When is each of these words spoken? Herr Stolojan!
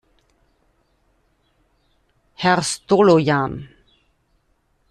Herr 2.33 2.63
Stolojan! 2.63 3.69